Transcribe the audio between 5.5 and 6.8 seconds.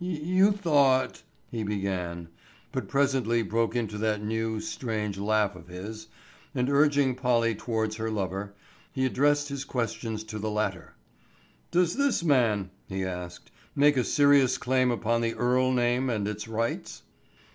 of his, and